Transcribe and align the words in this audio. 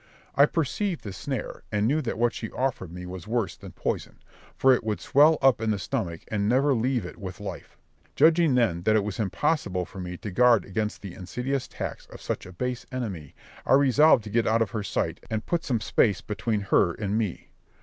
I 0.33 0.47
perceived 0.47 1.03
the 1.03 1.13
snare, 1.13 1.61
and 1.71 1.85
knew 1.87 2.01
that 2.01 2.17
what 2.17 2.33
she 2.33 2.49
offered 2.49 2.91
me 2.91 3.05
was 3.05 3.27
worse 3.27 3.55
than 3.55 3.73
poison, 3.73 4.15
for 4.57 4.73
it 4.73 4.83
would 4.83 4.99
swell 4.99 5.37
up 5.43 5.61
in 5.61 5.69
the 5.69 5.77
stomach, 5.77 6.21
and 6.29 6.49
never 6.49 6.73
leave 6.73 7.05
it 7.05 7.17
with 7.19 7.39
life. 7.39 7.77
Judging 8.15 8.55
then 8.55 8.81
that 8.81 8.95
it 8.95 9.03
was 9.03 9.19
impossible 9.19 9.85
for 9.85 9.99
me 9.99 10.17
to 10.17 10.31
guard 10.31 10.65
against 10.65 11.03
the 11.03 11.13
insidious 11.13 11.67
attacks 11.67 12.07
of 12.07 12.19
such 12.19 12.47
a 12.47 12.51
base 12.51 12.87
enemy, 12.91 13.35
I 13.63 13.73
resolved 13.73 14.23
to 14.23 14.31
get 14.31 14.47
out 14.47 14.63
of 14.63 14.71
her 14.71 14.81
sight, 14.81 15.23
and 15.29 15.45
put 15.45 15.63
some 15.63 15.79
space 15.79 16.21
between 16.21 16.61
her 16.61 16.93
and 16.95 17.15
me. 17.15 17.51